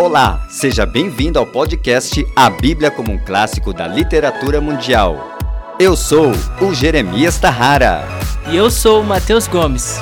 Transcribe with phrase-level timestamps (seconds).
[0.00, 5.36] Olá, seja bem-vindo ao podcast A Bíblia como um Clássico da Literatura Mundial.
[5.78, 8.02] Eu sou o Jeremias Tarrara.
[8.48, 10.00] E eu sou o Matheus Gomes.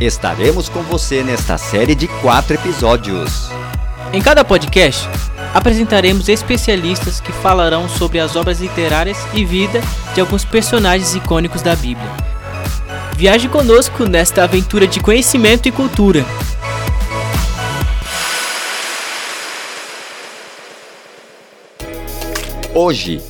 [0.00, 3.50] Estaremos com você nesta série de quatro episódios.
[4.12, 5.08] Em cada podcast,
[5.52, 9.80] apresentaremos especialistas que falarão sobre as obras literárias e vida
[10.14, 12.08] de alguns personagens icônicos da Bíblia.
[13.16, 16.24] Viaje conosco nesta aventura de conhecimento e cultura.
[22.74, 23.20] Hoje,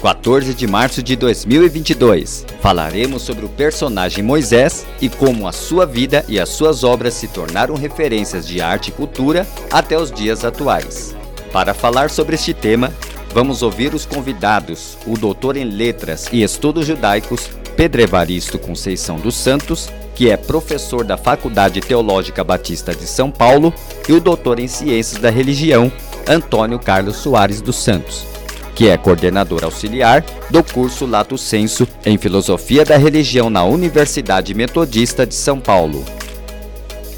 [0.00, 6.24] 14 de março de 2022, falaremos sobre o personagem Moisés e como a sua vida
[6.26, 11.14] e as suas obras se tornaram referências de arte e cultura até os dias atuais.
[11.52, 12.90] Para falar sobre este tema,
[13.34, 19.34] vamos ouvir os convidados, o doutor em Letras e Estudos Judaicos, Pedro Evaristo Conceição dos
[19.34, 23.74] Santos, que é professor da Faculdade Teológica Batista de São Paulo,
[24.08, 25.92] e o doutor em Ciências da Religião,
[26.26, 28.35] Antônio Carlos Soares dos Santos
[28.76, 35.26] que é coordenador auxiliar do curso Lato Senso em Filosofia da Religião na Universidade Metodista
[35.26, 36.04] de São Paulo.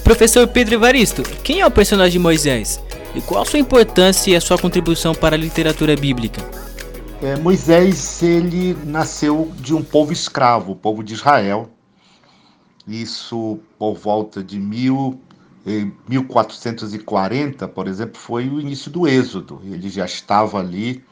[0.04, 2.80] Professor Pedro Evaristo, quem é o personagem Moisés?
[3.12, 6.40] E qual a sua importância e a sua contribuição para a literatura bíblica?
[7.20, 11.68] É, Moisés ele nasceu de um povo escravo, o povo de Israel.
[12.86, 15.20] Isso por volta de mil,
[16.08, 19.60] 1440, por exemplo, foi o início do Êxodo.
[19.64, 21.04] Ele já estava ali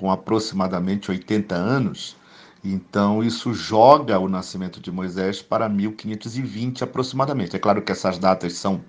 [0.00, 2.16] com aproximadamente 80 anos.
[2.64, 7.54] Então, isso joga o nascimento de Moisés para 1520 aproximadamente.
[7.54, 8.80] É claro que essas datas são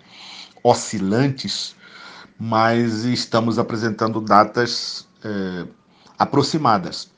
[0.64, 1.76] oscilantes,
[2.40, 5.66] mas estamos apresentando datas é,
[6.18, 7.12] aproximadas.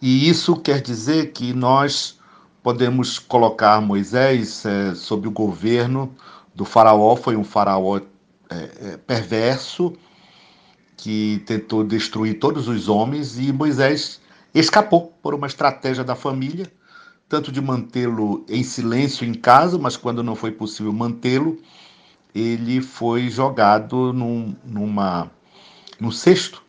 [0.00, 2.18] E isso quer dizer que nós
[2.62, 6.10] podemos colocar Moisés é, sob o governo
[6.54, 8.00] do faraó, foi um faraó
[8.48, 9.94] é, perverso,
[10.96, 14.20] que tentou destruir todos os homens e Moisés
[14.54, 16.70] escapou por uma estratégia da família,
[17.28, 21.58] tanto de mantê-lo em silêncio em casa, mas quando não foi possível mantê-lo,
[22.34, 25.30] ele foi jogado num, numa,
[26.00, 26.62] num cesto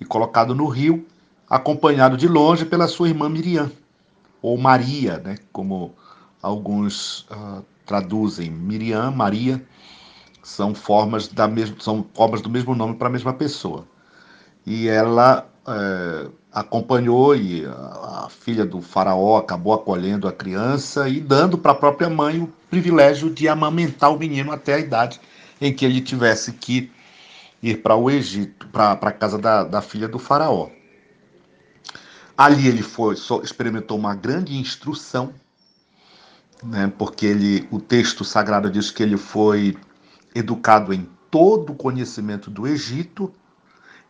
[0.00, 1.06] e colocado no rio,
[1.48, 3.70] acompanhado de longe pela sua irmã Miriam,
[4.42, 5.94] ou Maria, né, como
[6.42, 9.64] alguns uh, traduzem, Miriam, Maria,
[10.44, 13.84] são formas, da mesma, são formas do mesmo nome para a mesma pessoa.
[14.64, 21.20] E ela é, acompanhou e a, a, filha do faraó acabou acolhendo a criança e
[21.20, 25.20] dando para a própria mãe o privilégio de amamentar o menino até a idade
[25.60, 26.92] em que ele tivesse que
[27.62, 30.68] ir para o Egito, para a casa da, da filha do faraó.
[32.36, 35.32] Ali ele foi, experimentou uma grande instrução,
[36.62, 39.76] né, porque ele, o texto sagrado diz que ele foi
[40.34, 43.32] educado em todo o conhecimento do Egito.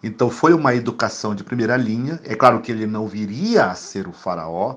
[0.03, 2.21] Então foi uma educação de primeira linha.
[2.25, 4.77] É claro que ele não viria a ser o faraó,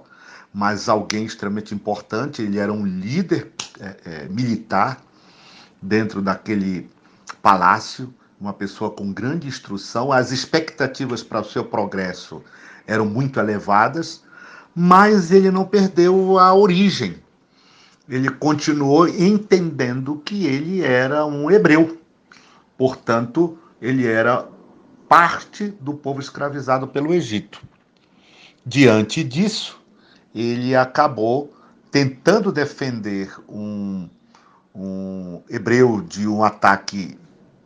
[0.53, 2.41] mas alguém extremamente importante.
[2.41, 5.01] Ele era um líder é, é, militar
[5.81, 6.89] dentro daquele
[7.41, 10.11] palácio, uma pessoa com grande instrução.
[10.11, 12.41] As expectativas para o seu progresso
[12.85, 14.23] eram muito elevadas,
[14.75, 17.17] mas ele não perdeu a origem
[18.09, 21.99] ele continuou entendendo que ele era um hebreu.
[22.77, 24.47] Portanto, ele era
[25.07, 27.61] parte do povo escravizado pelo Egito.
[28.65, 29.79] Diante disso,
[30.33, 31.53] ele acabou
[31.91, 34.09] tentando defender um,
[34.75, 37.17] um hebreu de um ataque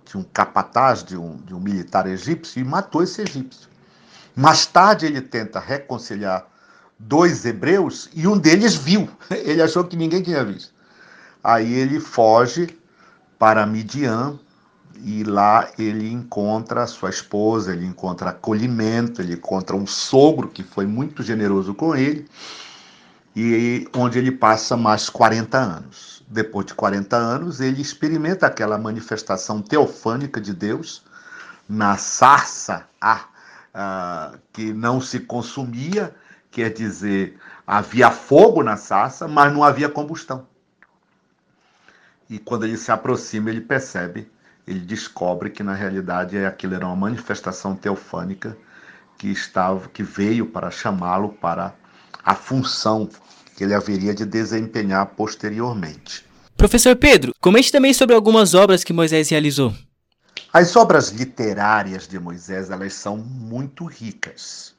[0.06, 3.70] de um capataz, de um, de um militar egípcio, e matou esse egípcio.
[4.36, 6.51] Mais tarde, ele tenta reconciliar
[7.08, 9.10] dois hebreus e um deles viu.
[9.30, 10.74] Ele achou que ninguém tinha visto.
[11.44, 12.78] Aí ele foge
[13.40, 14.40] para Midian
[15.04, 20.86] e lá ele encontra sua esposa, ele encontra acolhimento, ele encontra um sogro que foi
[20.86, 22.28] muito generoso com ele
[23.36, 26.24] e onde ele passa mais 40 anos.
[26.28, 31.04] Depois de 40 anos, ele experimenta aquela manifestação teofânica de Deus
[31.68, 33.26] na sarça ah,
[33.74, 36.14] ah, que não se consumia
[36.52, 40.46] quer dizer, havia fogo na sarça, mas não havia combustão.
[42.30, 44.30] E quando ele se aproxima, ele percebe,
[44.68, 48.58] ele descobre que na realidade aquilo era uma manifestação teofânica
[49.18, 51.74] que estava, que veio para chamá-lo para
[52.24, 53.10] a função
[53.56, 56.26] que ele haveria de desempenhar posteriormente.
[56.56, 59.74] Professor Pedro, comente também sobre algumas obras que Moisés realizou.
[60.54, 64.76] As obras literárias de Moisés, elas são muito ricas.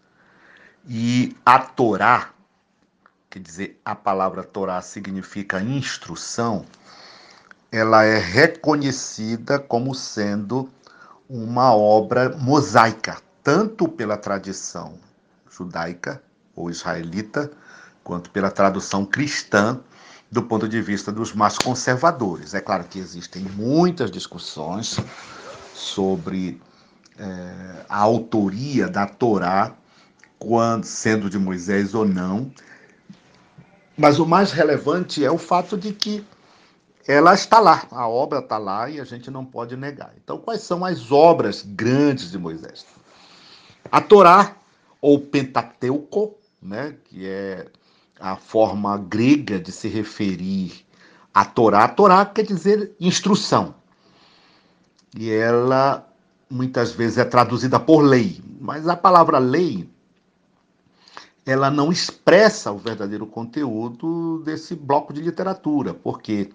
[0.88, 2.30] E a Torá,
[3.30, 6.64] quer dizer, a palavra Torá significa instrução,
[7.70, 10.68] ela é reconhecida como sendo
[11.28, 14.98] uma obra mosaica, tanto pela tradição
[15.50, 16.22] judaica
[16.54, 17.50] ou israelita,
[18.02, 19.80] quanto pela tradução cristã,
[20.30, 22.54] do ponto de vista dos mais conservadores.
[22.54, 24.98] É claro que existem muitas discussões
[25.74, 26.60] sobre
[27.18, 29.74] é, a autoria da Torá,
[30.42, 32.50] quando, sendo de Moisés ou não,
[33.96, 36.24] mas o mais relevante é o fato de que
[37.06, 40.12] ela está lá, a obra está lá e a gente não pode negar.
[40.22, 42.84] Então, quais são as obras grandes de Moisés?
[43.90, 44.56] A Torá,
[45.00, 47.68] ou Pentateuco, né, que é
[48.18, 50.84] a forma grega de se referir
[51.32, 51.84] à Torá.
[51.84, 53.76] A Torá quer dizer instrução.
[55.16, 56.04] E ela
[56.50, 59.91] muitas vezes é traduzida por lei, mas a palavra lei
[61.44, 66.50] ela não expressa o verdadeiro conteúdo desse bloco de literatura, porque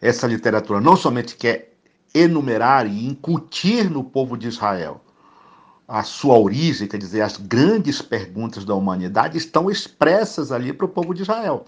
[0.00, 1.74] essa literatura não somente quer
[2.14, 5.00] enumerar e incutir no povo de Israel
[5.88, 10.88] a sua origem, quer dizer, as grandes perguntas da humanidade estão expressas ali para o
[10.88, 11.66] povo de Israel.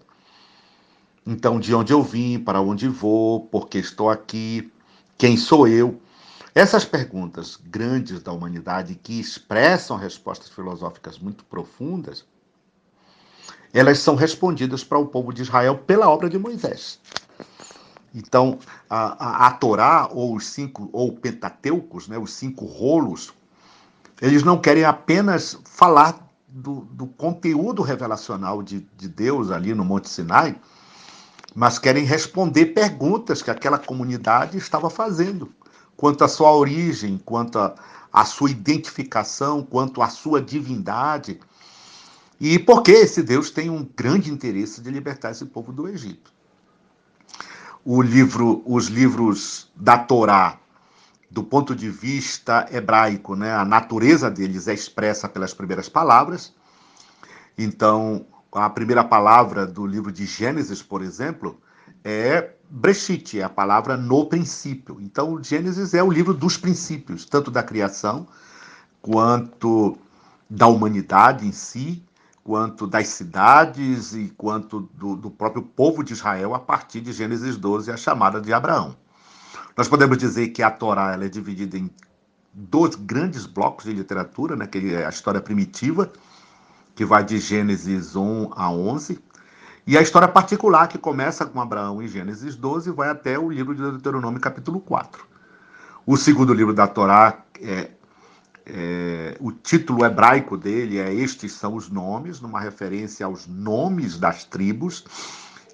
[1.26, 4.72] Então, de onde eu vim, para onde vou, por que estou aqui,
[5.18, 6.00] quem sou eu?
[6.54, 12.24] Essas perguntas grandes da humanidade que expressam respostas filosóficas muito profundas,
[13.74, 17.00] elas são respondidas para o povo de Israel pela obra de Moisés.
[18.14, 23.34] Então, a, a, a Torá, ou os cinco, ou Pentateucos, né, os cinco rolos,
[24.22, 30.08] eles não querem apenas falar do, do conteúdo revelacional de, de Deus ali no Monte
[30.08, 30.54] Sinai,
[31.52, 35.52] mas querem responder perguntas que aquela comunidade estava fazendo,
[35.96, 37.58] quanto à sua origem, quanto
[38.12, 41.40] à sua identificação, quanto à sua divindade,
[42.40, 46.34] e porque esse Deus tem um grande interesse de libertar esse povo do Egito
[47.84, 50.58] o livro, os livros da Torá,
[51.30, 56.54] do ponto de vista hebraico, né, a natureza deles é expressa pelas primeiras palavras.
[57.58, 61.60] Então, a primeira palavra do livro de Gênesis, por exemplo,
[62.02, 64.98] é Breshit, é a palavra no princípio.
[65.00, 68.26] Então, Gênesis é o livro dos princípios, tanto da criação
[69.02, 69.98] quanto
[70.48, 72.02] da humanidade em si,
[72.44, 77.56] quanto das cidades e quanto do, do, próprio povo de Israel a partir de Gênesis
[77.56, 78.94] 12, a chamada de Abraão.
[79.74, 81.90] Nós podemos dizer que a Torá ela é dividida em
[82.52, 86.12] dois grandes blocos de literatura, né, que é a história primitiva,
[86.94, 89.18] que vai de Gênesis 1 a 11,
[89.86, 93.50] e a história particular, que começa com Abraão em Gênesis 12 e vai até o
[93.50, 95.26] livro de Deuteronômio, capítulo 4.
[96.06, 97.90] O segundo livro da Torá é
[98.66, 104.44] é, o título hebraico dele é Estes são os nomes, numa referência aos nomes das
[104.44, 105.04] tribos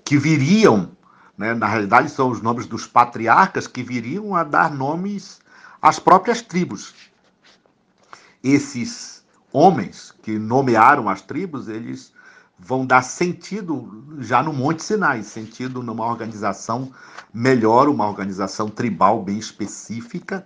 [0.04, 0.90] que viriam,
[1.38, 5.40] né, na realidade são os nomes dos patriarcas que viriam a dar nomes
[5.80, 6.94] às próprias tribos.
[8.42, 12.12] Esses homens que nomearam as tribos, eles
[12.58, 16.92] vão dar sentido já no Monte Sinai, sentido numa organização
[17.32, 20.44] melhor, uma organização tribal bem específica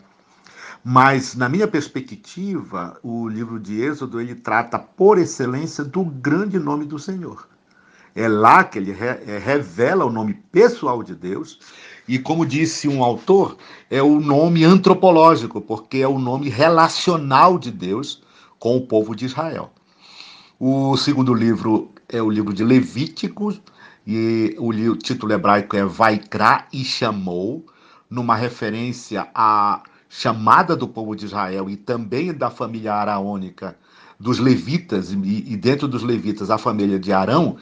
[0.82, 6.84] mas, na minha perspectiva, o livro de Êxodo ele trata por excelência do grande nome
[6.84, 7.48] do Senhor.
[8.14, 11.58] É lá que ele re é, revela o nome pessoal de Deus,
[12.06, 13.56] e como disse um autor,
[13.90, 18.22] é o nome antropológico, porque é o nome relacional de Deus
[18.58, 19.72] com o povo de Israel.
[20.60, 23.60] O segundo livro é o livro de Levíticos,
[24.06, 27.64] e o título hebraico é Vaikra e chamou,
[28.08, 29.82] numa referência a
[30.16, 33.76] chamada do povo de Israel e também da família araônica,
[34.18, 35.16] dos levitas, e,
[35.52, 37.56] e dentro dos levitas a família de Arão,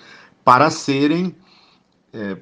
[0.44, 1.35] para serem
[2.12, 2.37] é,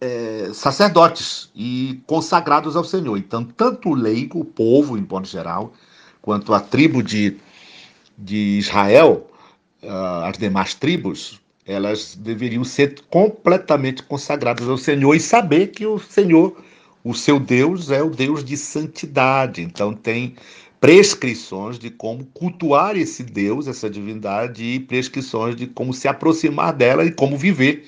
[0.00, 3.16] é, sacerdotes e consagrados ao Senhor.
[3.16, 5.72] Então, tanto o leigo, o povo, em modo geral,
[6.20, 7.36] quanto a tribo de,
[8.18, 9.30] de Israel,
[9.84, 16.00] uh, as demais tribos, elas deveriam ser completamente consagradas ao Senhor e saber que o
[16.00, 16.56] Senhor
[17.04, 20.36] o seu Deus é o Deus de santidade, então tem
[20.80, 27.04] prescrições de como cultuar esse Deus, essa divindade, e prescrições de como se aproximar dela
[27.04, 27.86] e como viver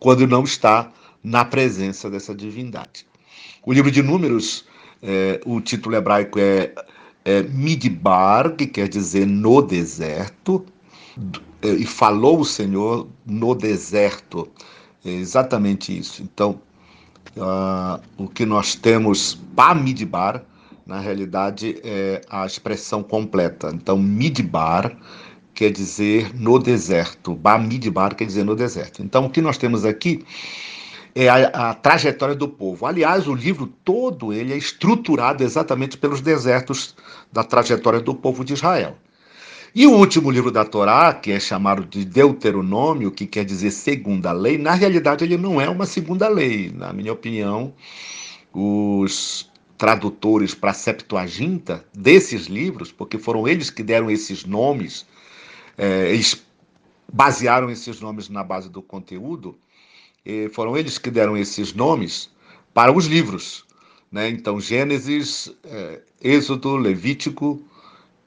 [0.00, 0.90] quando não está
[1.22, 3.06] na presença dessa divindade.
[3.64, 4.64] O livro de Números,
[5.00, 6.72] é, o título hebraico é,
[7.24, 10.66] é Midbar, que quer dizer no deserto,
[11.62, 14.48] é, e falou o Senhor no deserto.
[15.04, 16.22] É exatamente isso.
[16.22, 16.60] Então,
[17.36, 20.42] Uh, o que nós temos para midbar,
[20.86, 23.70] na realidade, é a expressão completa.
[23.72, 24.96] Então, midbar
[25.54, 29.02] quer dizer no deserto, ba midbar quer dizer no deserto.
[29.02, 30.24] Então, o que nós temos aqui
[31.14, 32.86] é a, a, trajetória do povo.
[32.86, 36.94] Aliás, o livro todo ele é estruturado exatamente pelos desertos
[37.30, 38.96] da trajetória do povo de Israel.
[39.74, 44.30] E o último livro da Torá, que é chamado de Deuteronômio, que quer dizer segunda
[44.30, 46.70] lei, na realidade ele não é uma segunda lei.
[46.70, 47.72] Na minha opinião,
[48.52, 55.06] os tradutores para a Septuaginta desses livros, porque foram eles que deram esses nomes,
[55.78, 56.44] é, eles
[57.10, 59.56] basearam esses nomes na base do conteúdo,
[60.52, 62.30] foram eles que deram esses nomes
[62.74, 63.64] para os livros.
[64.10, 64.28] Né?
[64.28, 67.64] Então, Gênesis, é, Êxodo, Levítico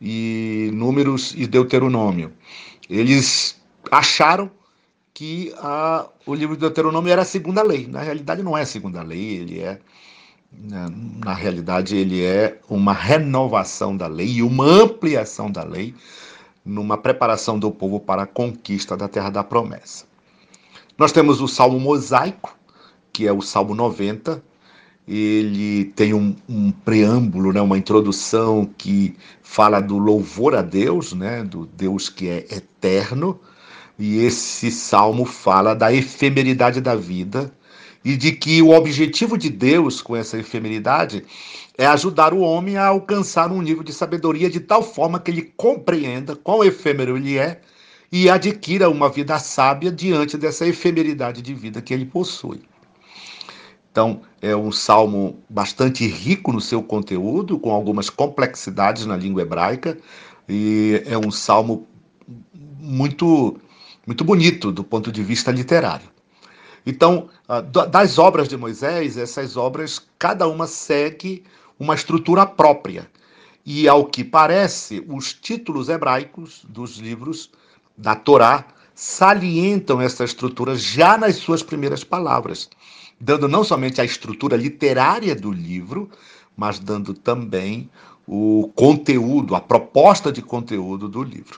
[0.02, 2.32] e Números e Deuteronômio.
[2.90, 3.62] Eles
[3.92, 4.52] acharam
[5.14, 7.88] que a, o livro de Deuteronômio era a segunda lei.
[7.88, 9.80] Na realidade, não é a segunda lei, ele é.
[10.52, 15.94] Na, né, na realidade, ele é uma renovação da lei e uma ampliação da lei
[16.66, 20.06] numa preparação do povo para a conquista da terra da promessa.
[20.98, 22.58] Nós temos o Salmo Mosaico,
[23.14, 24.42] que é o Salmo 90.
[25.08, 31.44] Ele tem um, um preâmbulo, né, uma introdução que fala do louvor a Deus, né,
[31.44, 33.40] do Deus que é eterno.
[33.98, 37.54] E esse salmo fala da efemeridade da vida
[38.04, 41.24] e de que o objetivo de Deus com essa efemeridade
[41.78, 45.54] é ajudar o homem a alcançar um nível de sabedoria de tal forma que ele
[45.58, 47.62] compreenda quão efêmero ele é
[48.12, 52.62] e adquira uma vida sábia diante dessa efemeridade de vida que ele possui.
[53.96, 59.98] Então, é um salmo bastante rico no seu conteúdo, com algumas complexidades na língua hebraica,
[60.50, 61.88] e é um salmo
[62.78, 63.58] muito,
[64.06, 66.10] muito bonito do ponto de vista literário.
[66.86, 71.46] Então, ah, das obras de Moisés, essas obras, cada uma segue
[71.80, 73.10] uma estrutura própria.
[73.66, 77.50] E, ao que parece, os títulos hebraicos dos livros
[77.98, 82.70] da Torá salientam essa estrutura já nas suas primeiras palavras,
[83.20, 86.10] dando não somente a estrutura literária do livro,
[86.56, 87.90] mas dando também
[88.28, 91.58] o conteúdo, a proposta de conteúdo do livro.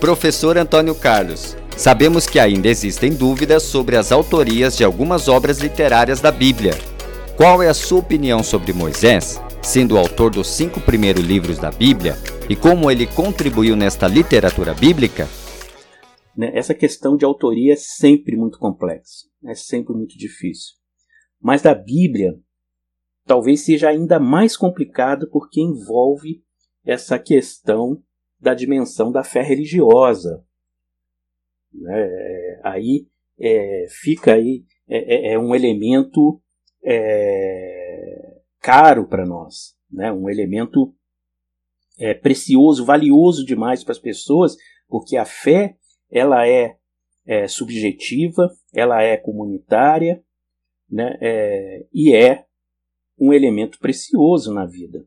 [0.00, 6.20] Professor Antônio Carlos, sabemos que ainda existem dúvidas sobre as autorias de algumas obras literárias
[6.20, 6.74] da Bíblia.
[7.36, 11.70] Qual é a sua opinião sobre Moisés, sendo o autor dos cinco primeiros livros da
[11.70, 12.16] Bíblia,
[12.48, 15.28] e como ele contribuiu nesta literatura bíblica?
[16.36, 16.50] Né?
[16.54, 20.74] Essa questão de autoria é sempre muito complexa, é sempre muito difícil.
[21.44, 22.40] Mas da Bíblia,
[23.26, 26.42] talvez seja ainda mais complicado porque envolve
[26.82, 28.02] essa questão
[28.40, 30.42] da dimensão da fé religiosa.
[31.86, 33.06] É, aí
[33.38, 36.40] é, fica aí é, é, é um elemento
[36.82, 40.10] é, caro para nós, né?
[40.10, 40.94] um elemento
[41.98, 44.56] é, precioso, valioso demais para as pessoas,
[44.88, 45.76] porque a fé
[46.10, 46.78] ela é
[47.48, 50.22] subjetiva, ela é comunitária,
[50.90, 52.46] né, é, e é
[53.18, 55.06] um elemento precioso na vida.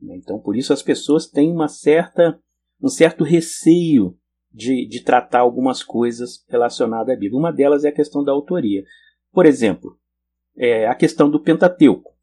[0.00, 2.38] Então, por isso as pessoas têm uma certa,
[2.82, 4.16] um certo receio
[4.52, 7.38] de, de tratar algumas coisas relacionadas à Bíblia.
[7.38, 8.84] Uma delas é a questão da autoria.
[9.32, 9.98] Por exemplo,
[10.56, 12.14] é, a questão do Pentateuco.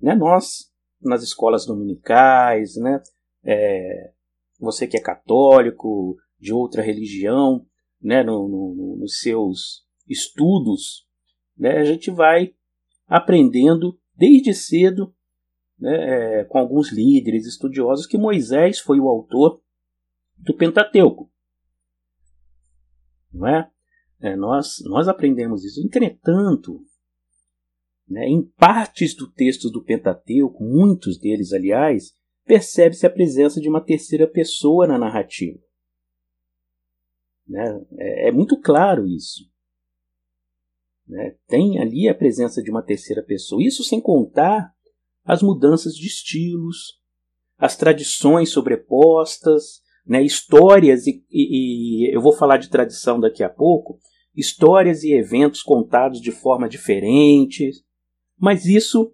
[0.00, 3.02] Né, nós, nas escolas dominicais, né,
[3.44, 4.12] é,
[4.60, 7.66] você que é católico, de outra religião,
[8.00, 11.07] né, no, no, nos seus estudos,
[11.58, 12.54] né, a gente vai
[13.06, 15.14] aprendendo desde cedo
[15.78, 19.60] né, é, com alguns líderes estudiosos que Moisés foi o autor
[20.36, 21.30] do Pentateuco.
[23.32, 23.70] Não é?
[24.20, 25.80] é nós, nós aprendemos isso.
[25.84, 26.84] Entretanto,
[28.08, 33.80] né, em partes do texto do Pentateuco, muitos deles, aliás, percebe-se a presença de uma
[33.80, 35.58] terceira pessoa na narrativa.
[37.46, 37.86] Né?
[37.98, 39.47] É, é muito claro isso.
[41.08, 41.34] Né?
[41.46, 43.62] Tem ali a presença de uma terceira pessoa.
[43.62, 44.72] Isso sem contar
[45.24, 47.00] as mudanças de estilos,
[47.56, 50.22] as tradições sobrepostas, né?
[50.22, 53.98] histórias, e, e, e eu vou falar de tradição daqui a pouco,
[54.34, 57.70] histórias e eventos contados de forma diferente.
[58.38, 59.12] Mas isso,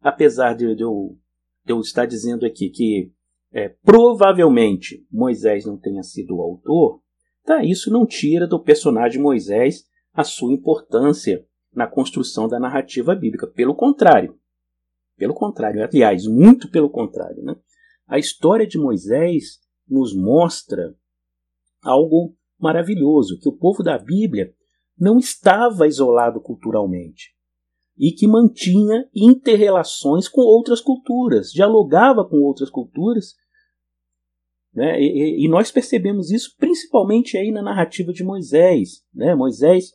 [0.00, 1.16] apesar de, de, eu,
[1.64, 3.12] de eu estar dizendo aqui que
[3.52, 7.00] é, provavelmente Moisés não tenha sido o autor,
[7.46, 9.84] Tá, isso não tira do personagem Moisés
[10.16, 13.46] a sua importância na construção da narrativa bíblica.
[13.46, 14.38] Pelo contrário.
[15.16, 17.42] Pelo contrário, aliás, muito pelo contrário.
[17.42, 17.54] Né?
[18.06, 20.94] A história de Moisés nos mostra
[21.82, 24.54] algo maravilhoso, que o povo da Bíblia
[24.98, 27.34] não estava isolado culturalmente
[27.98, 33.34] e que mantinha interrelações com outras culturas, dialogava com outras culturas
[34.76, 35.00] né?
[35.00, 39.02] E, e, nós percebemos isso principalmente aí na narrativa de Moisés.
[39.12, 39.34] Né?
[39.34, 39.94] Moisés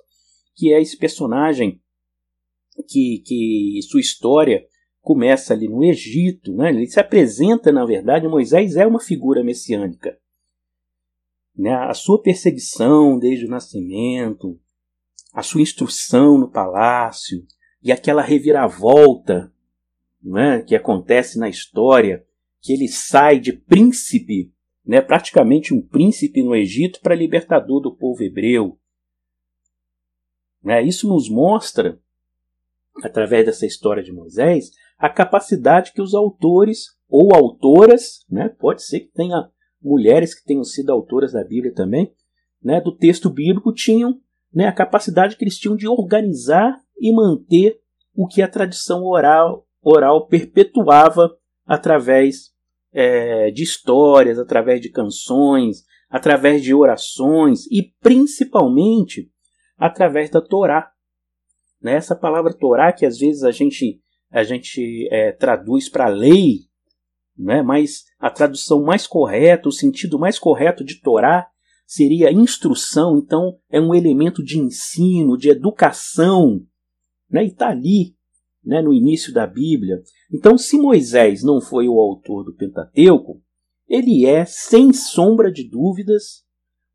[0.56, 1.82] que é esse personagem
[2.88, 4.66] que, que sua história
[5.02, 6.70] começa ali no Egito, né?
[6.70, 10.18] ele se apresenta, na verdade, Moisés é uma figura messiânica.
[11.56, 11.74] Né?
[11.74, 14.60] A sua perseguição desde o nascimento,
[15.34, 17.44] a sua instrução no palácio
[17.84, 19.52] e aquela reviravolta
[20.22, 22.24] né, que acontece na história,
[22.62, 24.54] que ele sai de príncipe,
[24.86, 28.78] né, praticamente um príncipe no Egito, para libertador do povo hebreu.
[30.64, 32.00] Né, isso nos mostra,
[33.04, 39.02] através dessa história de Moisés, a capacidade que os autores ou autoras, né, pode ser
[39.02, 39.50] que tenha
[39.82, 42.14] mulheres que tenham sido autoras da Bíblia também,
[42.64, 44.20] né, do texto bíblico, tinham
[44.54, 47.80] né, a capacidade que eles tinham de organizar e manter
[48.14, 52.52] o que a tradição oral, oral perpetuava através
[52.94, 59.32] é, de histórias, através de canções, através de orações e principalmente
[59.82, 60.92] através da Torá.
[61.82, 61.96] Né?
[61.96, 66.60] Essa palavra Torá que às vezes a gente a gente é, traduz para lei,
[67.38, 67.62] né?
[67.62, 71.50] mas a tradução mais correta, o sentido mais correto de Torá
[71.86, 76.62] seria instrução, então é um elemento de ensino, de educação,
[77.30, 77.44] né?
[77.44, 78.16] e está ali
[78.64, 80.02] né, no início da Bíblia.
[80.32, 83.42] Então, se Moisés não foi o autor do Pentateuco,
[83.86, 86.46] ele é, sem sombra de dúvidas,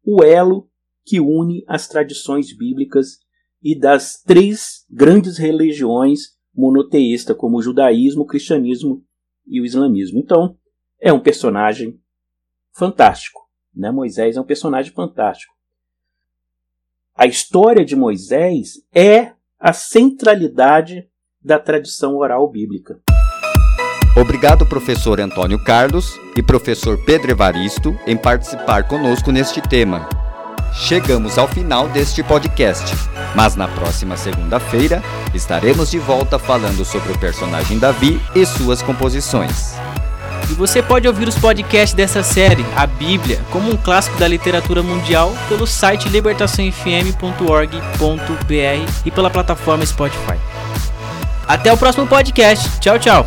[0.02, 0.70] o elo
[1.06, 3.20] que une as tradições bíblicas
[3.62, 9.04] e das três grandes religiões monoteísta como o judaísmo, o cristianismo
[9.46, 10.18] e o islamismo.
[10.18, 10.56] Então,
[11.00, 11.98] é um personagem
[12.74, 13.40] fantástico.
[13.74, 13.90] Né?
[13.90, 15.54] Moisés é um personagem fantástico.
[17.14, 21.08] A história de Moisés é a centralidade
[21.42, 23.00] da tradição oral bíblica.
[24.18, 30.08] Obrigado, professor Antônio Carlos e professor Pedro Evaristo, em participar conosco neste tema.
[30.78, 32.94] Chegamos ao final deste podcast,
[33.34, 35.02] mas na próxima segunda-feira
[35.32, 39.74] estaremos de volta falando sobre o personagem Davi e suas composições.
[40.50, 44.82] E você pode ouvir os podcasts dessa série, a Bíblia, como um clássico da literatura
[44.82, 50.38] mundial, pelo site libertaçãofm.org.br e pela plataforma Spotify.
[51.48, 52.78] Até o próximo podcast.
[52.80, 53.26] Tchau, tchau.